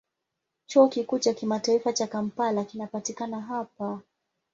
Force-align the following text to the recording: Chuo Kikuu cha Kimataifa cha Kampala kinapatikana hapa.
Chuo 0.67 0.87
Kikuu 0.89 1.19
cha 1.19 1.33
Kimataifa 1.33 1.93
cha 1.93 2.07
Kampala 2.07 2.63
kinapatikana 2.63 3.41
hapa. 3.41 4.01